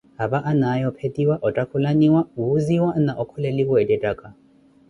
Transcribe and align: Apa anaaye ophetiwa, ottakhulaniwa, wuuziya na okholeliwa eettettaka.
Apa 0.23 0.37
anaaye 0.51 0.83
ophetiwa, 0.91 1.35
ottakhulaniwa, 1.47 2.21
wuuziya 2.39 2.89
na 3.05 3.11
okholeliwa 3.21 3.75
eettettaka. 3.81 4.27